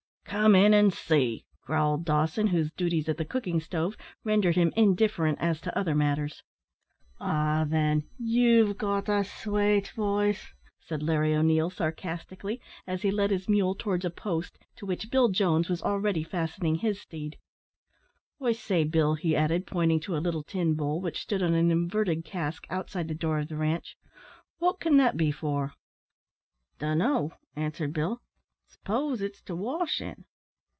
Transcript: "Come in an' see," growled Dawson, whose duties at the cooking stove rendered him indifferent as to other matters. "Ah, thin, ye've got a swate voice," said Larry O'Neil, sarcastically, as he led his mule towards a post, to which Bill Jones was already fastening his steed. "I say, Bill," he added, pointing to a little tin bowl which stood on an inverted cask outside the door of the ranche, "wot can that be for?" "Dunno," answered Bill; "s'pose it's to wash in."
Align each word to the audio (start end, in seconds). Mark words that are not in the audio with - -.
"Come 0.31 0.55
in 0.55 0.73
an' 0.73 0.91
see," 0.91 1.43
growled 1.65 2.05
Dawson, 2.05 2.47
whose 2.47 2.71
duties 2.71 3.09
at 3.09 3.17
the 3.17 3.25
cooking 3.25 3.59
stove 3.59 3.97
rendered 4.23 4.55
him 4.55 4.71
indifferent 4.77 5.37
as 5.41 5.59
to 5.59 5.77
other 5.77 5.93
matters. 5.93 6.41
"Ah, 7.19 7.65
thin, 7.69 8.07
ye've 8.17 8.77
got 8.77 9.09
a 9.09 9.25
swate 9.25 9.89
voice," 9.89 10.53
said 10.79 11.03
Larry 11.03 11.35
O'Neil, 11.35 11.69
sarcastically, 11.69 12.61
as 12.87 13.01
he 13.01 13.11
led 13.11 13.29
his 13.29 13.49
mule 13.49 13.75
towards 13.75 14.05
a 14.05 14.09
post, 14.09 14.57
to 14.77 14.85
which 14.85 15.11
Bill 15.11 15.27
Jones 15.27 15.67
was 15.67 15.83
already 15.83 16.23
fastening 16.23 16.75
his 16.75 17.01
steed. 17.01 17.37
"I 18.41 18.53
say, 18.53 18.85
Bill," 18.85 19.15
he 19.15 19.35
added, 19.35 19.67
pointing 19.67 19.99
to 20.01 20.15
a 20.15 20.19
little 20.23 20.43
tin 20.43 20.75
bowl 20.75 21.01
which 21.01 21.21
stood 21.23 21.43
on 21.43 21.53
an 21.55 21.71
inverted 21.71 22.23
cask 22.23 22.65
outside 22.69 23.09
the 23.09 23.13
door 23.13 23.39
of 23.39 23.49
the 23.49 23.57
ranche, 23.57 23.97
"wot 24.61 24.79
can 24.79 24.95
that 24.95 25.17
be 25.17 25.29
for?" 25.33 25.73
"Dunno," 26.79 27.33
answered 27.53 27.91
Bill; 27.91 28.21
"s'pose 28.73 29.21
it's 29.21 29.41
to 29.41 29.53
wash 29.53 29.99
in." 29.99 30.23